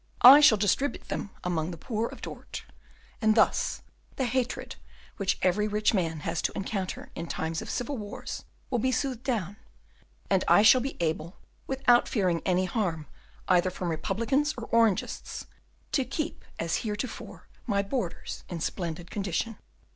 I 0.23 0.39
shall 0.39 0.57
distribute 0.57 1.09
them 1.09 1.29
among 1.43 1.69
the 1.69 1.77
poor 1.77 2.07
of 2.07 2.21
Dort; 2.23 2.63
and 3.21 3.35
thus 3.35 3.83
the 4.15 4.25
hatred 4.25 4.75
which 5.17 5.37
every 5.43 5.67
rich 5.67 5.93
man 5.93 6.21
has 6.21 6.41
to 6.41 6.51
encounter 6.55 7.11
in 7.13 7.27
times 7.27 7.61
of 7.61 7.69
civil 7.69 7.99
wars 7.99 8.43
will 8.71 8.79
be 8.79 8.91
soothed 8.91 9.21
down, 9.23 9.57
and 10.27 10.43
I 10.47 10.63
shall 10.63 10.81
be 10.81 10.97
able, 10.99 11.37
without 11.67 12.07
fearing 12.09 12.41
any 12.47 12.65
harm 12.65 13.05
either 13.47 13.69
from 13.69 13.89
Republicans 13.89 14.55
or 14.57 14.65
Orangists, 14.71 15.45
to 15.91 16.03
keep 16.03 16.45
as 16.57 16.77
heretofore 16.77 17.47
my 17.67 17.83
borders 17.83 18.43
in 18.49 18.59
splendid 18.59 19.11
condition. 19.11 19.59